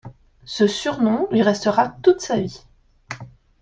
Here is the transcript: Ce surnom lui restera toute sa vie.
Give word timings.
Ce 0.45 0.65
surnom 0.65 1.27
lui 1.29 1.43
restera 1.43 1.89
toute 2.01 2.21
sa 2.21 2.39
vie. 2.39 2.63